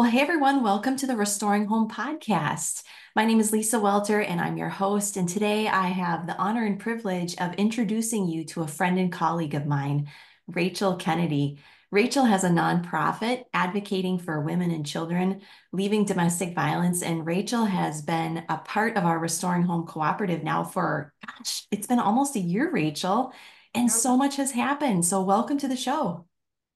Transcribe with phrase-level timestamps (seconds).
[0.00, 2.84] Well, hey everyone, welcome to the Restoring Home podcast.
[3.14, 5.18] My name is Lisa Welter and I'm your host.
[5.18, 9.12] And today I have the honor and privilege of introducing you to a friend and
[9.12, 10.08] colleague of mine,
[10.46, 11.58] Rachel Kennedy.
[11.90, 17.02] Rachel has a nonprofit advocating for women and children leaving domestic violence.
[17.02, 21.86] And Rachel has been a part of our Restoring Home Cooperative now for, gosh, it's
[21.86, 23.34] been almost a year, Rachel.
[23.74, 25.04] And so much has happened.
[25.04, 26.24] So, welcome to the show.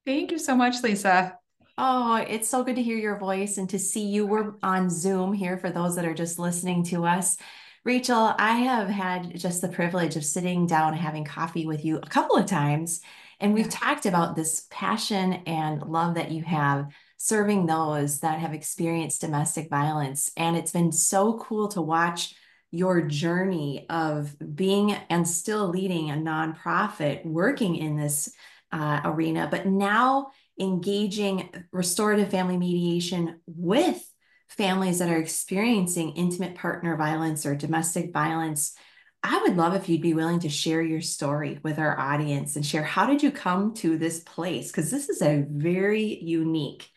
[0.05, 1.39] Thank you so much, Lisa.
[1.77, 4.27] Oh, it's so good to hear your voice and to see you.
[4.27, 7.37] We're on Zoom here for those that are just listening to us.
[7.85, 11.97] Rachel, I have had just the privilege of sitting down and having coffee with you
[11.97, 13.01] a couple of times.
[13.41, 18.55] And we've talked about this passion and love that you have serving those that have
[18.55, 20.31] experienced domestic violence.
[20.37, 22.37] And it's been so cool to watch
[22.71, 28.33] your journey of being and still leading a nonprofit working in this
[28.73, 34.03] uh, arena, but now engaging restorative family mediation with
[34.49, 38.75] families that are experiencing intimate partner violence or domestic violence.
[39.23, 42.65] I would love if you'd be willing to share your story with our audience and
[42.65, 44.71] share how did you come to this place?
[44.71, 46.89] Because this is a very unique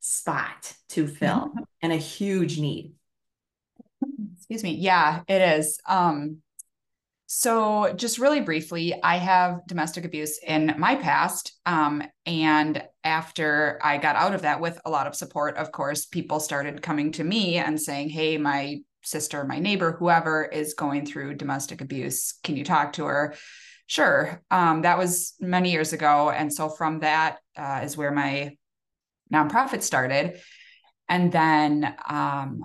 [0.00, 1.62] spot to fill mm-hmm.
[1.80, 2.92] and a huge need.
[4.36, 4.74] Excuse me.
[4.74, 5.80] Yeah, it is.
[5.88, 6.38] Um,
[7.26, 11.54] so, just really briefly, I have domestic abuse in my past.
[11.64, 16.06] Um, and after I got out of that with a lot of support, of course,
[16.06, 21.06] people started coming to me and saying, Hey, my sister, my neighbor, whoever is going
[21.06, 23.34] through domestic abuse, can you talk to her?
[23.86, 24.40] Sure.
[24.50, 26.30] Um, that was many years ago.
[26.30, 28.56] And so, from that uh, is where my
[29.32, 30.40] nonprofit started.
[31.08, 32.64] And then, um,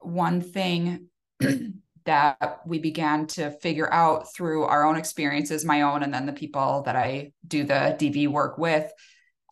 [0.00, 1.06] one thing
[2.04, 6.32] that we began to figure out through our own experiences, my own, and then the
[6.32, 8.90] people that I do the DV work with,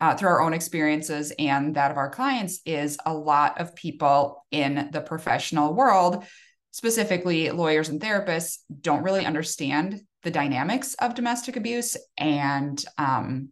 [0.00, 4.44] uh, through our own experiences and that of our clients, is a lot of people
[4.50, 6.24] in the professional world,
[6.70, 13.50] specifically lawyers and therapists, don't really understand the dynamics of domestic abuse and um,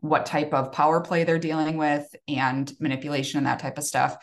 [0.00, 4.16] what type of power play they're dealing with and manipulation and that type of stuff.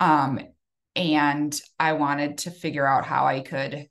[0.00, 0.40] Um,
[0.96, 3.88] and I wanted to figure out how I could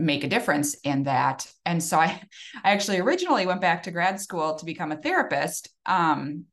[0.00, 1.46] make a difference in that.
[1.64, 2.20] And so I,
[2.64, 6.46] I actually originally went back to grad school to become a therapist, um,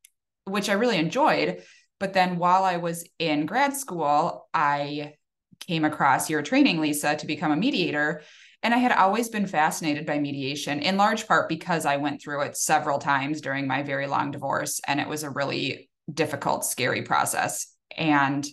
[0.45, 1.63] which I really enjoyed.
[1.99, 5.13] But then while I was in grad school, I
[5.59, 8.21] came across your training, Lisa, to become a mediator.
[8.61, 12.41] And I had always been fascinated by mediation, in large part because I went through
[12.41, 14.79] it several times during my very long divorce.
[14.87, 17.73] And it was a really difficult, scary process.
[17.95, 18.45] And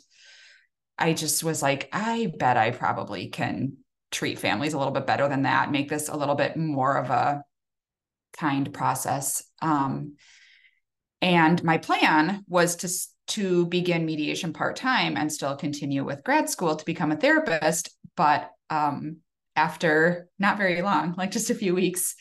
[0.99, 3.78] I just was like, I bet I probably can
[4.15, 7.11] treat families a little bit better than that, make this a little bit more of
[7.11, 7.43] a
[8.33, 9.45] kind process.
[9.61, 10.17] Um,
[11.21, 12.89] and my plan was to
[13.27, 17.89] to begin mediation part time and still continue with grad school to become a therapist.
[18.17, 19.19] But um,
[19.57, 22.17] after not very long, like just a few weeks,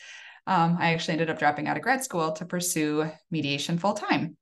[0.46, 4.36] um, I actually ended up dropping out of grad school to pursue mediation full time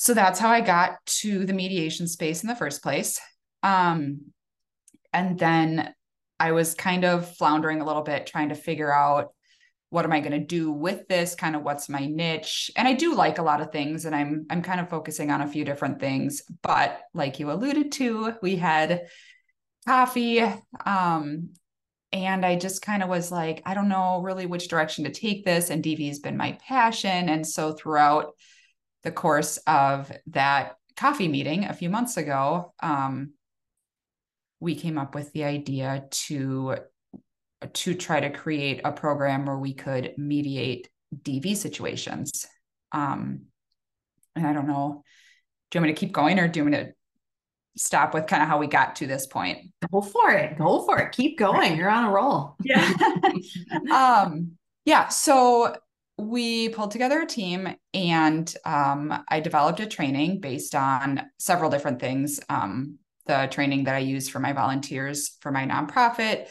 [0.00, 3.20] so that's how I got to the mediation space in the first place.
[3.62, 4.32] Um,
[5.12, 5.92] and then
[6.40, 9.34] I was kind of floundering a little bit, trying to figure out
[9.90, 11.34] what am I going to do with this?
[11.34, 12.70] Kind of what's my niche?
[12.76, 15.42] And I do like a lot of things, and I'm I'm kind of focusing on
[15.42, 16.42] a few different things.
[16.62, 19.08] But like you alluded to, we had
[19.86, 20.40] coffee,
[20.86, 21.50] um,
[22.12, 25.44] and I just kind of was like, I don't know really which direction to take
[25.44, 25.70] this.
[25.70, 28.34] And DV has been my passion, and so throughout
[29.02, 33.32] the course of that coffee meeting a few months ago, um,
[34.60, 36.76] we came up with the idea to
[37.74, 42.46] to try to create a program where we could mediate DV situations.
[42.92, 43.42] Um,
[44.34, 45.02] and I don't know,
[45.70, 46.92] do you want me to keep going or do you want me to
[47.76, 49.72] stop with kind of how we got to this point?
[49.92, 50.56] Go for it.
[50.56, 51.12] Go for it.
[51.12, 51.76] Keep going.
[51.76, 52.56] You're on a roll.
[52.62, 52.92] Yeah.
[53.92, 54.52] um,
[54.84, 55.08] yeah.
[55.08, 55.76] So
[56.16, 62.00] we pulled together a team and um, I developed a training based on several different
[62.00, 62.40] things.
[62.48, 62.98] Um,
[63.30, 66.48] the training that I use for my volunteers for my nonprofit,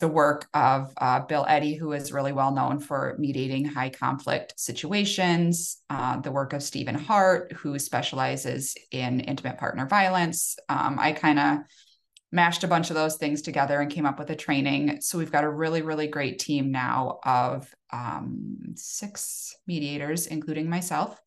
[0.00, 4.52] the work of uh, Bill Eddy, who is really well known for mediating high conflict
[4.58, 10.58] situations, uh, the work of Stephen Hart, who specializes in intimate partner violence.
[10.68, 11.58] Um, I kind of
[12.30, 15.00] mashed a bunch of those things together and came up with a training.
[15.00, 21.18] So we've got a really, really great team now of um, six mediators, including myself,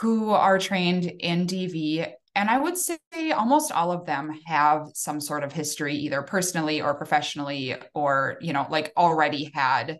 [0.00, 2.10] who are trained in DV.
[2.34, 2.98] And I would say
[3.32, 8.52] almost all of them have some sort of history, either personally or professionally, or, you
[8.52, 9.98] know, like already had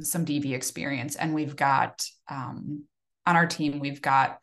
[0.00, 1.16] some DV experience.
[1.16, 2.84] And we've got um,
[3.26, 4.38] on our team, we've got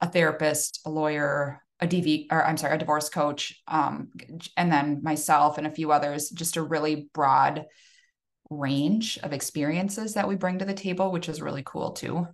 [0.00, 4.10] a therapist, a lawyer, a DV, or I'm sorry, a divorce coach, um,
[4.56, 7.66] and then myself and a few others, just a really broad
[8.50, 12.26] range of experiences that we bring to the table, which is really cool too.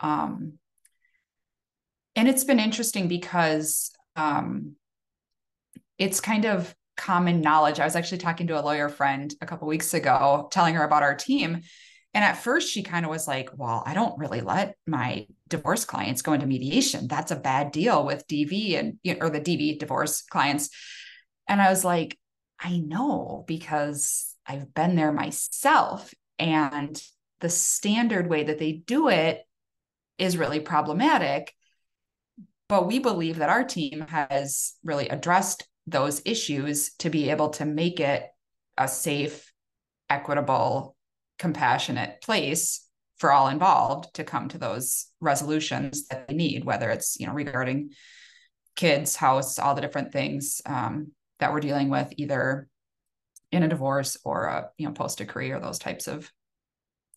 [0.00, 0.54] Um,
[2.18, 4.74] and it's been interesting because um,
[5.98, 7.78] it's kind of common knowledge.
[7.78, 11.04] I was actually talking to a lawyer friend a couple weeks ago, telling her about
[11.04, 11.62] our team.
[12.12, 15.84] And at first, she kind of was like, Well, I don't really let my divorce
[15.84, 17.06] clients go into mediation.
[17.06, 20.70] That's a bad deal with DV and, or the DV divorce clients.
[21.46, 22.18] And I was like,
[22.58, 26.12] I know because I've been there myself.
[26.36, 27.00] And
[27.38, 29.44] the standard way that they do it
[30.18, 31.54] is really problematic.
[32.68, 37.64] But we believe that our team has really addressed those issues to be able to
[37.64, 38.26] make it
[38.76, 39.50] a safe,
[40.10, 40.94] equitable,
[41.38, 42.86] compassionate place
[43.16, 47.32] for all involved to come to those resolutions that they need, whether it's you know
[47.32, 47.90] regarding
[48.76, 52.68] kids, house, all the different things um, that we're dealing with, either
[53.50, 56.30] in a divorce or a you know post decree or those types of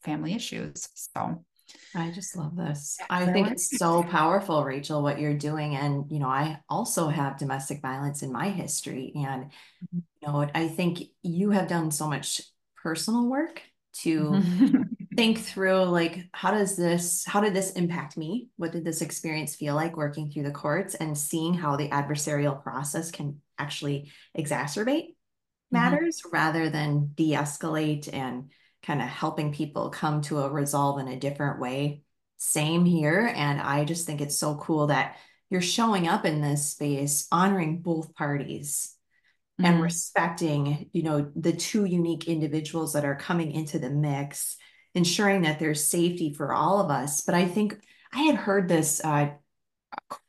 [0.04, 0.88] family issues.
[0.96, 1.44] So
[1.96, 2.98] I just love this.
[3.10, 5.76] I think it's so powerful, Rachel, what you're doing.
[5.76, 9.12] And, you know, I also have domestic violence in my history.
[9.16, 10.00] And, mm-hmm.
[10.22, 12.42] you know, I think you have done so much
[12.82, 13.62] personal work
[13.94, 14.42] to
[15.16, 19.56] think through like how does this how did this impact me what did this experience
[19.56, 25.10] feel like working through the courts and seeing how the adversarial process can actually exacerbate
[25.10, 25.76] mm-hmm.
[25.76, 26.34] matters mm-hmm.
[26.34, 28.50] rather than de-escalate and
[28.84, 32.04] kind of helping people come to a resolve in a different way.
[32.38, 33.32] Same here.
[33.36, 35.18] And I just think it's so cool that
[35.50, 38.96] you're showing up in this space, honoring both parties
[39.60, 39.72] mm-hmm.
[39.72, 44.58] and respecting, you know, the two unique individuals that are coming into the mix,
[44.96, 47.22] ensuring that there's safety for all of us.
[47.22, 47.80] But I think
[48.14, 49.32] I had heard this uh,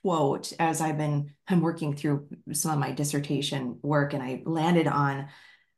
[0.03, 4.87] quote as I've been I'm working through some of my dissertation work, and I landed
[4.87, 5.29] on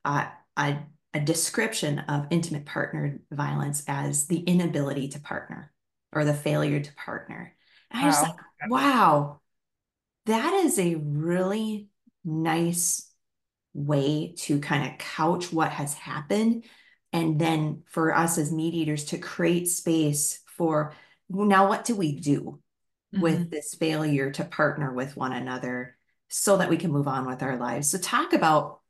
[0.04, 0.26] uh,
[0.56, 0.78] a
[1.14, 5.72] a description of intimate partner violence as the inability to partner
[6.12, 7.54] or the failure to partner.
[7.90, 8.36] And I was like,
[8.68, 9.40] wow,
[10.26, 11.88] that is a really
[12.24, 13.10] nice
[13.74, 16.64] way to kind of couch what has happened.
[17.12, 20.94] And then for us as mediators to create space for
[21.28, 22.60] now, what do we do
[23.14, 23.20] mm-hmm.
[23.20, 25.96] with this failure to partner with one another
[26.28, 27.88] so that we can move on with our lives?
[27.88, 28.80] So, talk about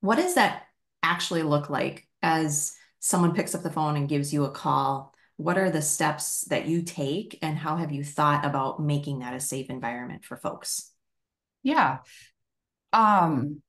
[0.00, 0.63] what is that
[1.04, 5.14] actually look like as someone picks up the phone and gives you a call?
[5.36, 9.34] What are the steps that you take, and how have you thought about making that
[9.34, 10.90] a safe environment for folks?
[11.62, 11.98] Yeah.
[12.92, 13.62] Um,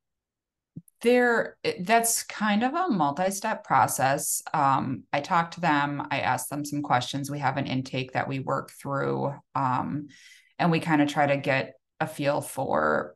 [1.01, 6.65] there that's kind of a multi-step process um, i talk to them i ask them
[6.65, 10.07] some questions we have an intake that we work through um,
[10.57, 13.15] and we kind of try to get a feel for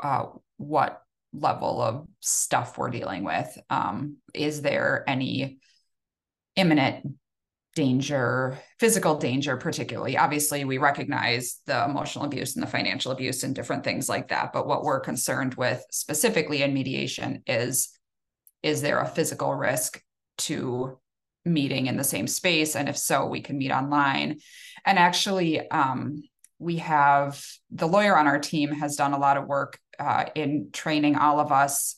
[0.00, 0.26] uh,
[0.58, 1.02] what
[1.32, 3.58] level of stuff we're dealing with.
[3.70, 5.58] Um, is there any
[6.56, 7.06] imminent
[7.74, 10.16] danger, physical danger, particularly?
[10.16, 14.52] Obviously, we recognize the emotional abuse and the financial abuse and different things like that.
[14.52, 17.90] But what we're concerned with specifically in mediation is
[18.62, 20.02] is there a physical risk
[20.38, 20.98] to
[21.44, 22.74] meeting in the same space?
[22.74, 24.40] And if so, we can meet online.
[24.84, 26.22] And actually, um,
[26.58, 30.70] we have the lawyer on our team has done a lot of work uh, in
[30.72, 31.96] training all of us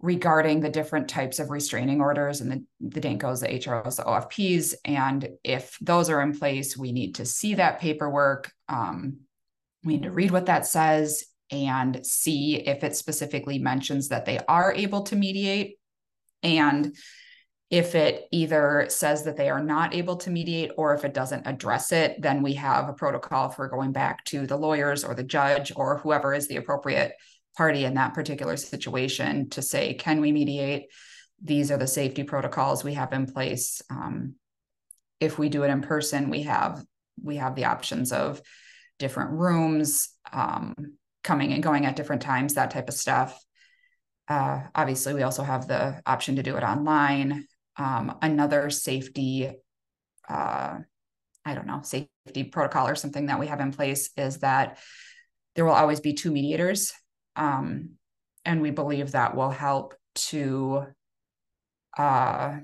[0.00, 4.74] regarding the different types of restraining orders and the, the DANCOs, the HROs, the OFPs.
[4.84, 8.50] And if those are in place, we need to see that paperwork.
[8.68, 9.18] Um,
[9.84, 14.40] we need to read what that says and see if it specifically mentions that they
[14.48, 15.78] are able to mediate.
[16.42, 16.96] And
[17.72, 21.46] if it either says that they are not able to mediate or if it doesn't
[21.46, 25.22] address it, then we have a protocol for going back to the lawyers or the
[25.22, 27.14] judge or whoever is the appropriate
[27.56, 30.90] party in that particular situation to say, can we mediate?
[31.42, 33.80] These are the safety protocols we have in place.
[33.88, 34.34] Um,
[35.18, 36.84] if we do it in person, we have
[37.22, 38.42] we have the options of
[38.98, 40.74] different rooms, um,
[41.24, 43.42] coming and going at different times, that type of stuff.
[44.28, 49.50] Uh, obviously, we also have the option to do it online um, another safety
[50.28, 50.78] uh,
[51.44, 54.78] i don't know safety protocol or something that we have in place is that
[55.54, 56.92] there will always be two mediators
[57.36, 57.90] um,
[58.44, 60.84] and we believe that will help to
[61.96, 62.56] uh,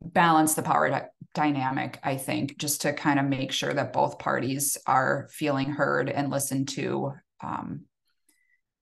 [0.00, 4.18] balance the power di- dynamic i think just to kind of make sure that both
[4.18, 7.12] parties are feeling heard and listened to
[7.42, 7.84] um,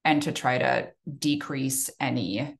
[0.03, 2.57] and to try to decrease any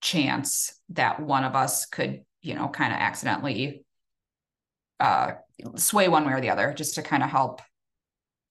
[0.00, 3.84] chance that one of us could, you know, kind of accidentally
[5.00, 5.32] uh,
[5.76, 7.62] sway one way or the other, just to kind of help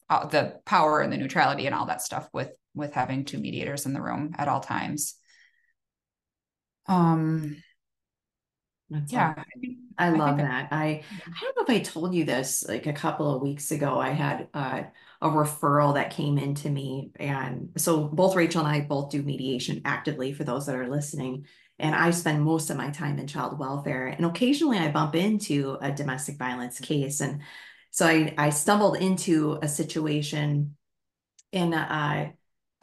[0.10, 3.86] uh, the power and the neutrality and all that stuff with with having two mediators
[3.86, 5.16] in the room at all times.
[6.88, 7.62] Um,
[8.90, 9.34] That's yeah.
[10.00, 10.68] I, I love I that.
[10.72, 11.04] I I
[11.42, 14.00] don't know if I told you this like a couple of weeks ago.
[14.00, 14.84] I had uh,
[15.22, 19.82] a referral that came into me, and so both Rachel and I both do mediation
[19.84, 21.46] actively for those that are listening.
[21.80, 25.78] And I spend most of my time in child welfare, and occasionally I bump into
[25.82, 27.20] a domestic violence case.
[27.20, 27.42] And
[27.92, 30.78] so I I stumbled into a situation
[31.52, 32.32] in uh,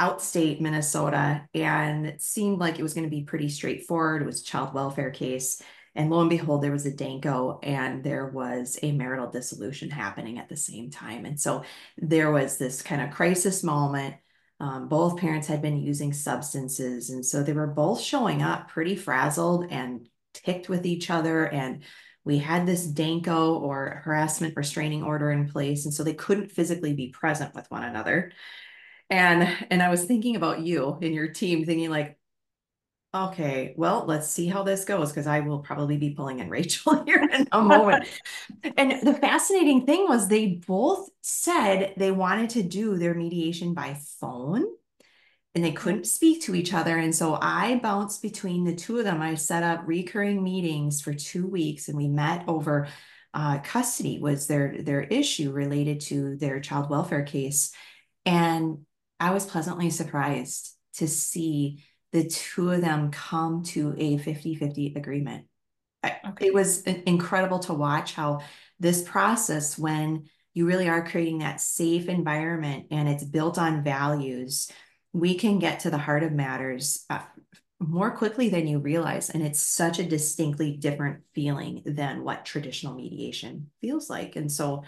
[0.00, 4.22] outstate Minnesota, and it seemed like it was going to be pretty straightforward.
[4.22, 5.62] It was a child welfare case.
[5.94, 10.38] And lo and behold, there was a DANCO and there was a marital dissolution happening
[10.38, 11.24] at the same time.
[11.24, 11.64] And so
[11.96, 14.16] there was this kind of crisis moment.
[14.60, 17.10] Um, both parents had been using substances.
[17.10, 21.46] And so they were both showing up pretty frazzled and ticked with each other.
[21.46, 21.82] And
[22.24, 25.84] we had this DANCO or harassment restraining order in place.
[25.84, 28.32] And so they couldn't physically be present with one another.
[29.10, 32.18] And and I was thinking about you and your team, thinking like,
[33.14, 37.04] okay, well, let's see how this goes because I will probably be pulling in Rachel
[37.06, 38.06] here in a moment.
[38.76, 43.96] and the fascinating thing was they both said they wanted to do their mediation by
[44.20, 44.64] phone
[45.54, 46.96] and they couldn't speak to each other.
[46.98, 49.22] And so I bounced between the two of them.
[49.22, 52.88] I set up recurring meetings for two weeks and we met over
[53.32, 57.72] uh, custody was their their issue related to their child welfare case.
[58.24, 58.78] And
[59.18, 61.82] I was pleasantly surprised to see
[62.14, 65.46] the two of them come to a 50 50 agreement.
[66.04, 66.46] Okay.
[66.46, 68.40] It was incredible to watch how
[68.78, 74.70] this process, when you really are creating that safe environment and it's built on values,
[75.12, 77.22] we can get to the heart of matters uh,
[77.80, 79.30] more quickly than you realize.
[79.30, 84.36] And it's such a distinctly different feeling than what traditional mediation feels like.
[84.36, 84.84] And so,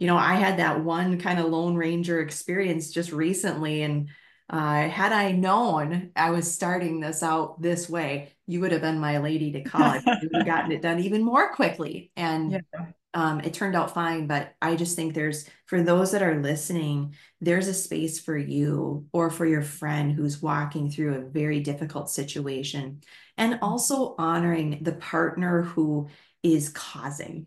[0.00, 3.82] you know, I had that one kind of Lone Ranger experience just recently.
[3.82, 4.08] And
[4.50, 8.98] uh, had I known I was starting this out this way, you would have been
[8.98, 10.02] my lady to call it.
[10.06, 12.10] you would have gotten it done even more quickly.
[12.16, 12.86] And yeah.
[13.12, 14.26] um, it turned out fine.
[14.26, 19.06] But I just think there's, for those that are listening, there's a space for you
[19.12, 23.02] or for your friend who's walking through a very difficult situation.
[23.36, 26.08] And also honoring the partner who
[26.42, 27.46] is causing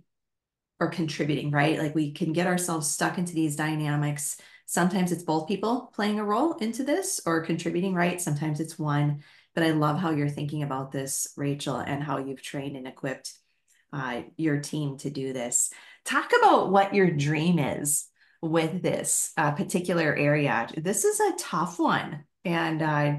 [0.79, 1.79] or contributing, right?
[1.79, 4.37] Like we can get ourselves stuck into these dynamics.
[4.71, 8.21] Sometimes it's both people playing a role into this or contributing, right?
[8.21, 9.21] Sometimes it's one.
[9.53, 13.37] But I love how you're thinking about this, Rachel, and how you've trained and equipped
[13.91, 15.73] uh, your team to do this.
[16.05, 18.07] Talk about what your dream is
[18.41, 20.69] with this uh, particular area.
[20.77, 23.15] This is a tough one, and uh,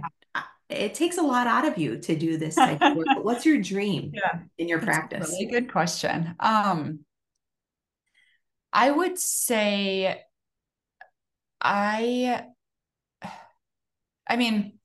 [0.70, 3.08] it takes a lot out of you to do this type of work.
[3.20, 5.28] what's your dream yeah, in your practice?
[5.38, 6.34] really good question.
[6.40, 7.00] Um,
[8.72, 10.18] I would say
[11.62, 12.44] I
[14.28, 14.78] I mean,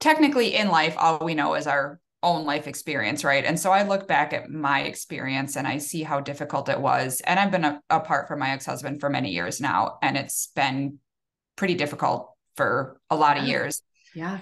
[0.00, 3.44] technically in life, all we know is our own life experience, right?
[3.44, 7.20] And so I look back at my experience and I see how difficult it was.
[7.26, 10.98] And I've been a, apart from my ex-husband for many years now, and it's been
[11.56, 13.82] pretty difficult for a lot of years.
[14.14, 14.38] Yeah.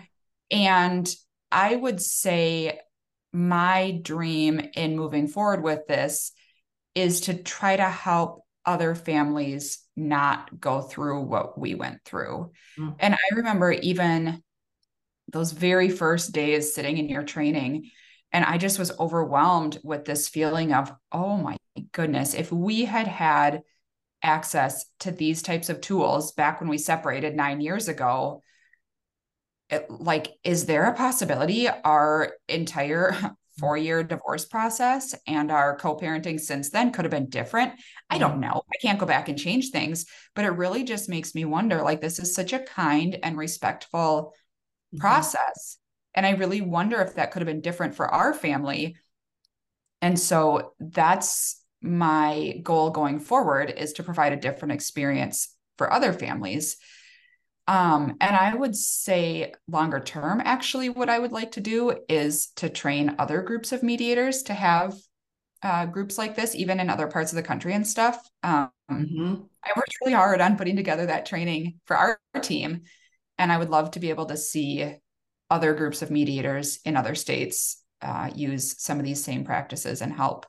[0.51, 1.09] And
[1.51, 2.81] I would say
[3.33, 6.33] my dream in moving forward with this
[6.95, 12.53] is to try to help other families not go through what we went through.
[12.79, 12.95] Mm.
[13.00, 14.43] And I remember even
[15.33, 17.91] those very first days sitting in your training,
[18.33, 21.57] and I just was overwhelmed with this feeling of, oh my
[21.91, 23.62] goodness, if we had had
[24.23, 28.41] access to these types of tools back when we separated nine years ago,
[29.69, 33.17] it, like, is there a possibility our entire
[33.61, 37.75] four year divorce process and our co parenting since then could have been different.
[38.09, 38.40] I don't mm-hmm.
[38.40, 38.62] know.
[38.73, 42.00] I can't go back and change things, but it really just makes me wonder like,
[42.00, 44.33] this is such a kind and respectful
[44.95, 45.00] mm-hmm.
[45.00, 45.79] process.
[46.14, 48.97] And I really wonder if that could have been different for our family.
[50.02, 56.12] And so that's my goal going forward is to provide a different experience for other
[56.12, 56.76] families
[57.67, 62.49] um, and I would say longer term, actually, what I would like to do is
[62.57, 64.95] to train other groups of mediators to have
[65.62, 68.19] uh, groups like this, even in other parts of the country and stuff.
[68.43, 69.35] Um, mm-hmm.
[69.62, 72.83] I worked really hard on putting together that training for our team.
[73.38, 74.97] And I would love to be able to see
[75.50, 80.12] other groups of mediators in other states uh, use some of these same practices and
[80.12, 80.47] help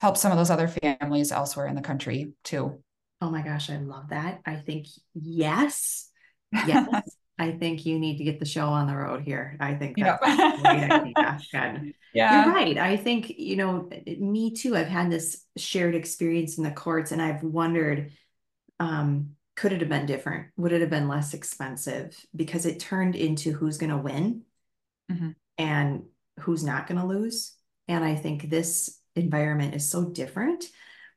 [0.00, 2.82] help some of those other families elsewhere in the country too.
[3.20, 4.40] Oh my gosh, I love that.
[4.46, 6.10] I think yes.
[6.52, 7.16] Yes.
[7.40, 9.56] I think you need to get the show on the road here.
[9.60, 10.54] I think that's yeah.
[10.54, 11.16] a great
[11.54, 11.92] idea.
[12.12, 12.44] Yeah.
[12.44, 12.76] You're right.
[12.76, 14.76] I think, you know, me too.
[14.76, 18.10] I've had this shared experience in the courts and I've wondered
[18.80, 20.48] um, could it have been different?
[20.56, 22.16] Would it have been less expensive?
[22.34, 24.42] Because it turned into who's going to win
[25.10, 25.30] mm-hmm.
[25.58, 26.04] and
[26.40, 27.54] who's not going to lose.
[27.86, 30.64] And I think this environment is so different.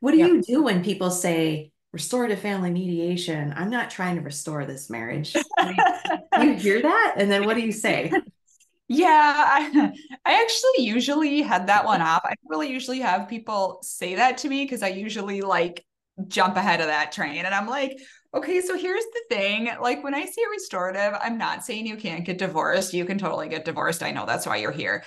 [0.00, 0.28] What do yep.
[0.28, 3.52] you do when people say restorative family mediation?
[3.56, 5.34] I'm not trying to restore this marriage.
[5.62, 7.14] you, you hear that?
[7.16, 8.12] And then what do you say?
[8.88, 9.92] Yeah, I,
[10.26, 12.22] I actually usually head that one off.
[12.24, 15.84] I really usually have people say that to me because I usually like
[16.28, 17.98] jump ahead of that train and I'm like,
[18.34, 19.70] okay, so here's the thing.
[19.80, 22.94] Like when I say restorative, I'm not saying you can't get divorced.
[22.94, 24.02] You can totally get divorced.
[24.02, 25.04] I know that's why you're here.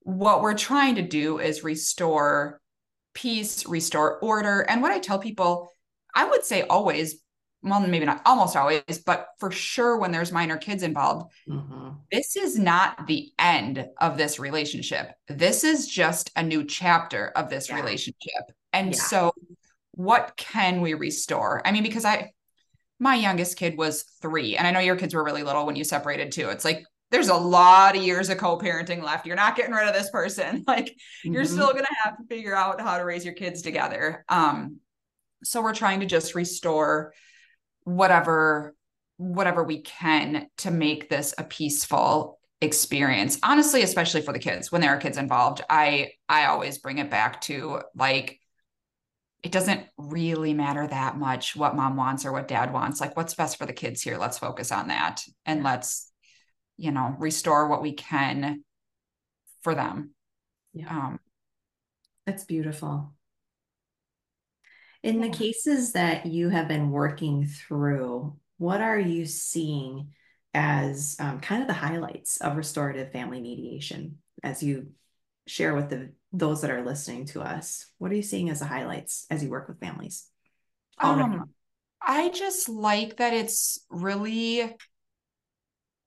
[0.00, 2.60] What we're trying to do is restore
[3.14, 4.60] peace, restore order.
[4.60, 5.72] And what I tell people,
[6.16, 7.20] I would say always,
[7.62, 11.90] well, maybe not almost always, but for sure when there's minor kids involved, mm-hmm.
[12.10, 15.12] this is not the end of this relationship.
[15.28, 17.76] This is just a new chapter of this yeah.
[17.76, 18.50] relationship.
[18.72, 19.00] And yeah.
[19.00, 19.32] so,
[19.92, 21.62] what can we restore?
[21.64, 22.32] I mean, because I,
[22.98, 25.84] my youngest kid was three, and I know your kids were really little when you
[25.84, 26.48] separated too.
[26.48, 29.26] It's like there's a lot of years of co-parenting left.
[29.26, 30.64] You're not getting rid of this person.
[30.66, 31.32] Like mm-hmm.
[31.32, 34.24] you're still going to have to figure out how to raise your kids together.
[34.28, 34.80] Um,
[35.42, 37.12] so we're trying to just restore
[37.84, 38.74] whatever
[39.18, 43.38] whatever we can to make this a peaceful experience.
[43.42, 44.72] Honestly especially for the kids.
[44.72, 48.40] When there are kids involved i i always bring it back to like
[49.42, 53.00] it doesn't really matter that much what mom wants or what dad wants.
[53.00, 54.18] Like what's best for the kids here?
[54.18, 56.10] Let's focus on that and let's
[56.76, 58.64] you know restore what we can
[59.62, 60.14] for them.
[60.72, 60.88] Yeah.
[60.88, 61.20] Um
[62.26, 63.15] that's beautiful
[65.06, 65.28] in yeah.
[65.28, 70.08] the cases that you have been working through, what are you seeing
[70.52, 74.88] as um, kind of the highlights of restorative family mediation as you
[75.46, 77.86] share with the those that are listening to us?
[77.98, 80.26] What are you seeing as the highlights as you work with families?
[80.98, 81.50] Um,
[82.02, 84.74] I just like that it's really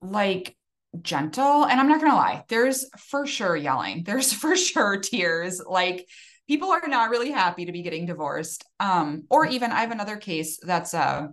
[0.01, 0.55] like
[1.01, 6.07] gentle and i'm not gonna lie there's for sure yelling there's for sure tears like
[6.49, 8.65] people are not really happy to be getting divorced.
[8.79, 11.29] Um, or even I have another case that's a,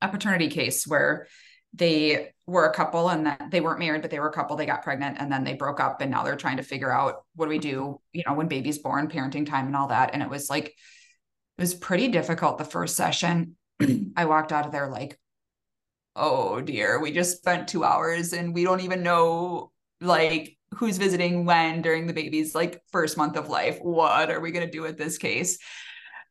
[0.00, 1.26] a paternity case where
[1.74, 4.54] they were a couple and that they weren't married, but they were a couple.
[4.56, 7.24] They got pregnant and then they broke up, and now they're trying to figure out
[7.34, 10.10] what do we do, you know, when baby's born, parenting time, and all that.
[10.12, 13.56] And it was like, it was pretty difficult the first session.
[14.16, 15.18] I walked out of there like,
[16.14, 21.44] oh dear, we just spent two hours and we don't even know like who's visiting
[21.44, 23.78] when during the baby's like first month of life.
[23.80, 25.58] What are we going to do with this case?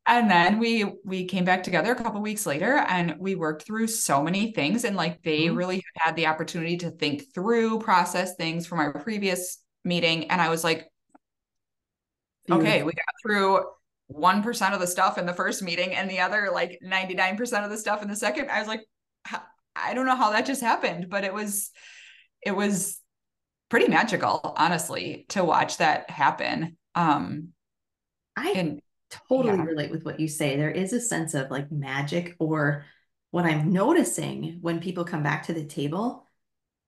[0.05, 3.87] And then we we came back together a couple weeks later and we worked through
[3.87, 5.57] so many things and like they mm-hmm.
[5.57, 10.49] really had the opportunity to think through process things from our previous meeting and i
[10.49, 10.87] was like
[12.49, 13.65] okay we got through
[14.09, 17.77] 1% of the stuff in the first meeting and the other like 99% of the
[17.77, 18.49] stuff in the second.
[18.49, 18.81] I was like
[19.75, 21.71] i don't know how that just happened but it was
[22.41, 22.99] it was
[23.69, 26.77] pretty magical, honestly, to watch that happen.
[26.95, 27.49] Um,
[28.35, 28.81] I and,
[29.29, 29.63] totally yeah.
[29.63, 30.57] relate with what you say.
[30.57, 32.85] There is a sense of like magic, or
[33.31, 36.25] what I'm noticing when people come back to the table,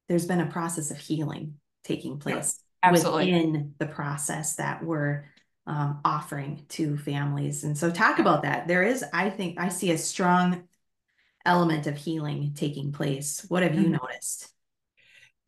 [0.08, 3.32] there's been a process of healing taking place Absolutely.
[3.34, 5.26] within the process that we're
[5.68, 7.64] um, offering to families.
[7.64, 8.68] And so, talk about that.
[8.68, 10.64] There is, I think, I see a strong
[11.46, 13.46] element of healing taking place.
[13.48, 13.92] What have you mm-hmm.
[13.94, 14.50] noticed?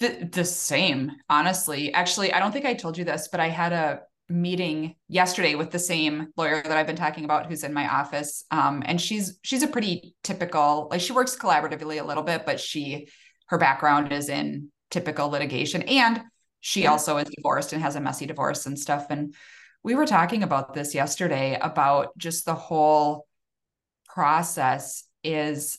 [0.02, 1.94] The, the same, honestly.
[1.94, 5.70] Actually, I don't think I told you this, but I had a meeting yesterday with
[5.70, 8.44] the same lawyer that I've been talking about who's in my office.
[8.50, 12.60] Um, and she's she's a pretty typical, like she works collaboratively a little bit, but
[12.60, 13.10] she
[13.50, 15.84] her background is in typical litigation.
[15.84, 16.22] And
[16.62, 16.92] she yeah.
[16.92, 19.06] also is divorced and has a messy divorce and stuff.
[19.12, 19.36] And
[19.84, 23.28] we were talking about this yesterday about just the whole
[24.08, 25.78] process is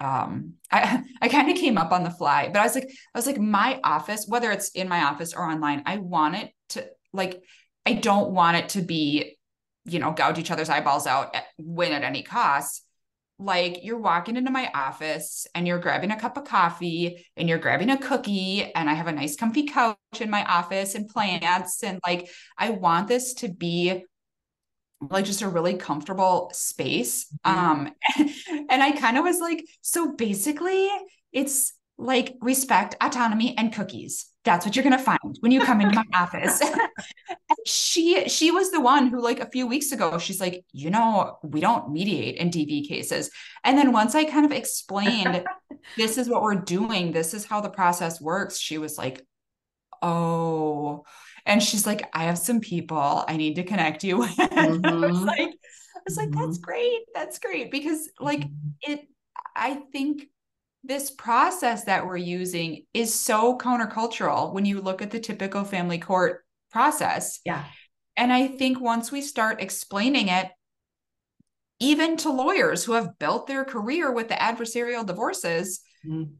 [0.00, 3.18] um i i kind of came up on the fly but i was like i
[3.18, 6.84] was like my office whether it's in my office or online i want it to
[7.12, 7.42] like
[7.86, 9.38] i don't want it to be
[9.88, 12.84] you know gouge each other's eyeballs out at, win at any cost.
[13.40, 17.58] Like you're walking into my office and you're grabbing a cup of coffee and you're
[17.58, 21.84] grabbing a cookie and i have a nice comfy couch in my office and plants
[21.84, 24.04] and like i want this to be
[25.00, 27.26] like just a really comfortable space.
[27.46, 27.58] Mm-hmm.
[27.58, 27.92] Um,
[28.70, 30.88] and I kind of was like, so basically,
[31.32, 34.26] it's like respect, autonomy, and cookies.
[34.44, 36.62] That's what you're gonna find when you come into my office.
[37.66, 41.38] she she was the one who, like a few weeks ago, she's like, you know,
[41.42, 43.30] we don't mediate in DV cases.
[43.64, 45.44] And then once I kind of explained,
[45.96, 49.26] this is what we're doing, this is how the process works, she was like,
[50.00, 51.04] oh
[51.48, 54.36] and she's like, I have some people I need to connect you with.
[54.36, 54.86] Mm-hmm.
[54.86, 55.24] I was mm-hmm.
[55.24, 55.54] like,
[56.08, 56.30] was mm-hmm.
[56.30, 56.62] like, that's mm-hmm.
[56.62, 57.00] great.
[57.14, 57.70] That's great.
[57.70, 58.92] Because like mm-hmm.
[58.92, 59.08] it,
[59.56, 60.26] I think
[60.84, 65.98] this process that we're using is so countercultural when you look at the typical family
[65.98, 67.40] court process.
[67.44, 67.64] Yeah.
[68.16, 70.50] And I think once we start explaining it,
[71.80, 76.32] even to lawyers who have built their career with the adversarial divorces, mm-hmm.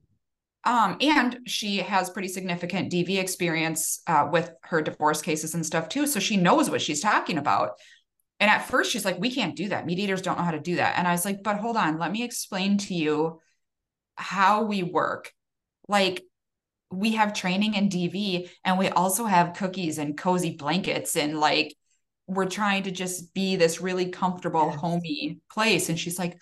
[0.68, 5.88] Um, and she has pretty significant DV experience uh, with her divorce cases and stuff
[5.88, 6.06] too.
[6.06, 7.78] So she knows what she's talking about.
[8.38, 9.86] And at first, she's like, we can't do that.
[9.86, 10.98] Mediators don't know how to do that.
[10.98, 13.40] And I was like, but hold on, let me explain to you
[14.16, 15.32] how we work.
[15.88, 16.22] Like,
[16.90, 21.74] we have training in DV and we also have cookies and cozy blankets and like
[22.26, 24.76] we're trying to just be this really comfortable, yes.
[24.76, 25.88] homey place.
[25.88, 26.38] And she's like,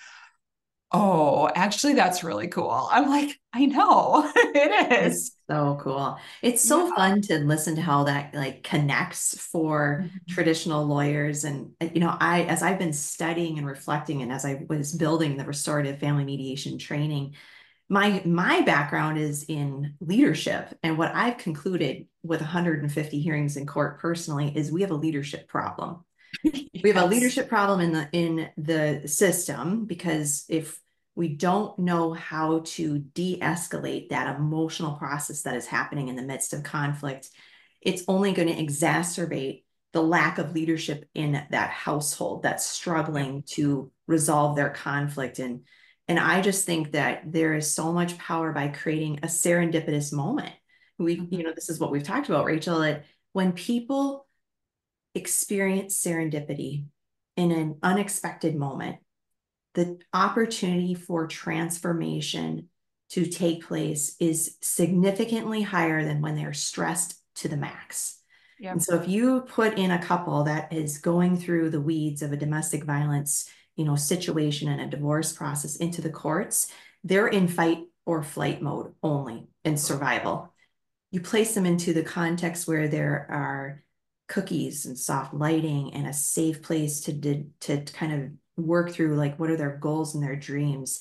[0.98, 2.88] Oh, actually, that's really cool.
[2.90, 5.14] I'm like, I know it is.
[5.14, 6.16] It's so cool.
[6.40, 6.94] It's so yeah.
[6.94, 10.16] fun to listen to how that like connects for mm-hmm.
[10.26, 11.44] traditional lawyers.
[11.44, 14.94] And, uh, you know, I, as I've been studying and reflecting, and as I was
[14.94, 17.34] building the restorative family mediation training,
[17.88, 24.00] my my background is in leadership and what i've concluded with 150 hearings in court
[24.00, 26.04] personally is we have a leadership problem
[26.44, 30.80] we have a leadership problem in the in the system because if
[31.16, 36.52] we don't know how to de-escalate that emotional process that is happening in the midst
[36.52, 37.30] of conflict
[37.80, 43.90] it's only going to exacerbate the lack of leadership in that household that's struggling to
[44.06, 45.62] resolve their conflict and
[46.08, 50.52] and I just think that there is so much power by creating a serendipitous moment.
[50.98, 51.34] We, mm-hmm.
[51.34, 54.26] you know, this is what we've talked about, Rachel, that when people
[55.14, 56.86] experience serendipity
[57.36, 58.98] in an unexpected moment,
[59.76, 62.68] the opportunity for transformation
[63.10, 68.18] to take place is significantly higher than when they're stressed to the max.
[68.58, 68.72] Yep.
[68.72, 72.32] And so if you put in a couple that is going through the weeds of
[72.32, 76.68] a domestic violence you know, situation and a divorce process into the courts,
[77.04, 80.52] they're in fight or flight mode only in survival.
[81.10, 83.84] You place them into the context where there are
[84.28, 89.38] cookies and soft lighting and a safe place to to kind of work through like
[89.38, 91.00] what are their goals and their dreams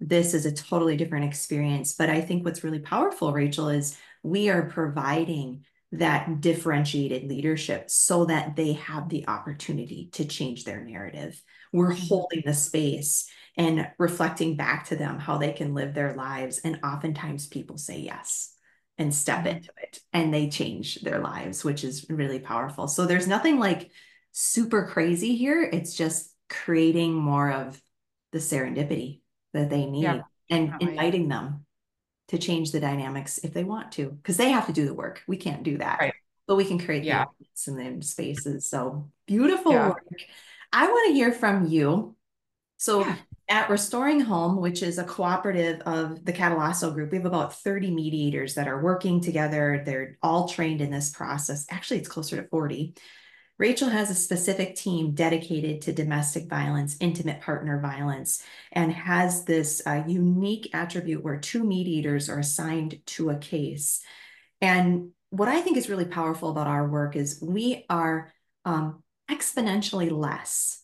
[0.00, 4.48] this is a totally different experience but i think what's really powerful rachel is we
[4.48, 11.40] are providing that differentiated leadership so that they have the opportunity to change their narrative
[11.72, 12.06] we're mm-hmm.
[12.06, 16.58] holding the space and reflecting back to them how they can live their lives.
[16.58, 18.54] And oftentimes people say yes
[18.98, 19.56] and step mm-hmm.
[19.56, 22.88] into it and they change their lives, which is really powerful.
[22.88, 23.90] So there's nothing like
[24.32, 25.62] super crazy here.
[25.62, 27.80] It's just creating more of
[28.32, 29.20] the serendipity
[29.52, 30.88] that they need yeah, and definitely.
[30.88, 31.64] inviting them
[32.28, 35.22] to change the dynamics if they want to, because they have to do the work.
[35.26, 36.00] We can't do that.
[36.00, 36.14] Right.
[36.46, 37.26] But we can create yeah.
[37.66, 38.68] the in the spaces.
[38.68, 39.88] So beautiful yeah.
[39.88, 40.02] work.
[40.72, 42.16] I want to hear from you.
[42.76, 43.16] So yeah.
[43.48, 47.92] at Restoring Home, which is a cooperative of the Katallasso Group, we have about 30
[47.92, 49.82] mediators that are working together.
[49.86, 51.64] They're all trained in this process.
[51.70, 52.94] Actually, it's closer to 40.
[53.56, 59.80] Rachel has a specific team dedicated to domestic violence, intimate partner violence, and has this
[59.86, 64.00] uh, unique attribute where two mediators are assigned to a case.
[64.60, 68.32] And what I think is really powerful about our work is we are
[68.64, 70.82] um, exponentially less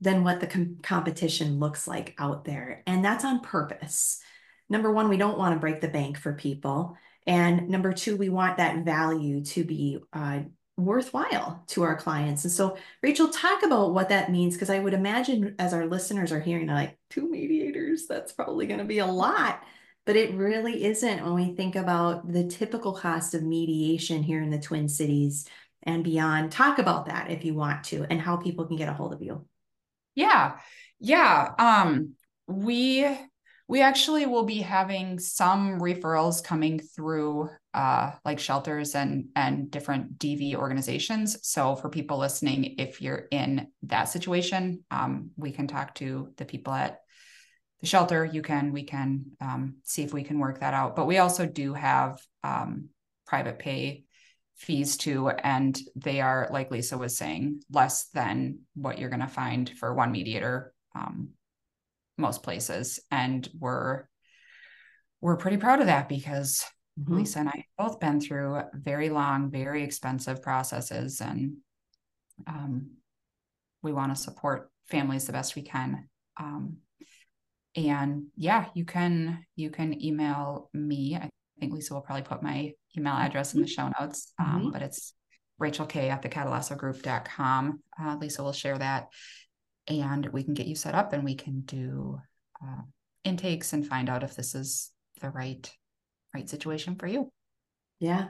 [0.00, 2.82] than what the com- competition looks like out there.
[2.86, 4.20] And that's on purpose.
[4.68, 6.96] Number one, we don't want to break the bank for people.
[7.26, 10.40] And number two, we want that value to be uh,
[10.76, 12.44] worthwhile to our clients.
[12.44, 16.32] And so, Rachel, talk about what that means, because I would imagine as our listeners
[16.32, 19.62] are hearing, like, two mediators, that's probably going to be a lot.
[20.04, 24.50] But it really isn't when we think about the typical cost of mediation here in
[24.50, 25.48] the Twin Cities
[25.82, 26.52] and beyond.
[26.52, 29.22] Talk about that if you want to and how people can get a hold of
[29.22, 29.46] you.
[30.14, 30.58] Yeah.
[31.00, 31.52] Yeah.
[31.58, 32.14] Um,
[32.46, 33.04] we
[33.68, 40.18] we actually will be having some referrals coming through uh, like shelters and and different
[40.18, 41.36] DV organizations.
[41.42, 46.46] So for people listening, if you're in that situation, um, we can talk to the
[46.46, 47.00] people at
[47.80, 48.24] the shelter.
[48.24, 50.96] You can we can um, see if we can work that out.
[50.96, 52.88] But we also do have um,
[53.26, 54.04] private pay
[54.56, 59.26] fees too and they are like lisa was saying less than what you're going to
[59.26, 61.28] find for one mediator um,
[62.16, 64.04] most places and we're
[65.20, 66.64] we're pretty proud of that because
[66.98, 67.16] mm-hmm.
[67.16, 71.56] lisa and i both been through very long very expensive processes and
[72.46, 72.90] um,
[73.82, 76.76] we want to support families the best we can um,
[77.74, 81.28] and yeah you can you can email me i
[81.60, 84.70] think lisa will probably put my email address in the show notes, um, mm-hmm.
[84.70, 85.14] but it's
[85.58, 87.80] Rachel K at the katallassogroup.com.
[88.00, 89.08] Uh, Lisa will share that.
[89.88, 92.18] and we can get you set up and we can do
[92.62, 92.82] uh,
[93.24, 95.72] intakes and find out if this is the right
[96.36, 97.32] right situation for you.
[97.98, 98.28] Yeah.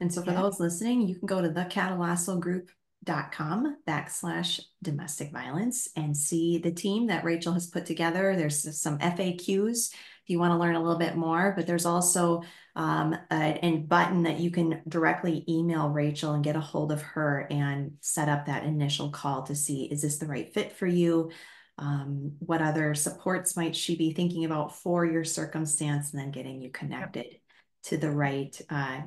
[0.00, 0.42] And so for yeah.
[0.42, 6.72] those listening, you can go to the Katallasso group.com backslash domestic violence and see the
[6.72, 8.36] team that Rachel has put together.
[8.36, 9.92] There's some FAQs
[10.24, 12.42] if you want to learn a little bit more, but there's also
[12.76, 17.02] um, a, a button that you can directly email Rachel and get a hold of
[17.02, 20.86] her and set up that initial call to see, is this the right fit for
[20.86, 21.30] you?
[21.78, 26.60] Um, what other supports might she be thinking about for your circumstance and then getting
[26.60, 27.40] you connected yep.
[27.84, 29.00] to the right uh,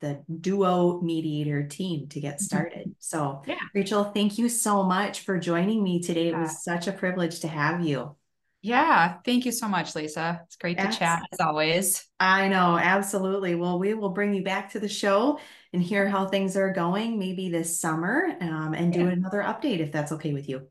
[0.00, 2.44] the duo mediator team to get mm-hmm.
[2.44, 2.94] started.
[2.98, 3.56] So, yeah.
[3.74, 6.28] Rachel, thank you so much for joining me today.
[6.28, 8.16] It was such a privilege to have you.
[8.62, 10.42] Yeah, thank you so much, Lisa.
[10.44, 12.06] It's great to chat as always.
[12.18, 13.54] I know, absolutely.
[13.54, 15.38] Well, we will bring you back to the show
[15.72, 19.92] and hear how things are going maybe this summer um, and do another update if
[19.92, 20.68] that's okay with you.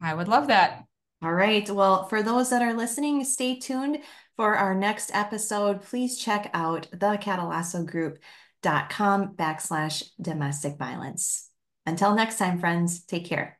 [0.00, 0.84] I would love that.
[1.22, 1.68] All right.
[1.68, 3.98] Well, for those that are listening, stay tuned
[4.36, 5.82] for our next episode.
[5.82, 11.50] Please check out the katallassogroup.com backslash domestic violence.
[11.84, 13.59] Until next time, friends, take care.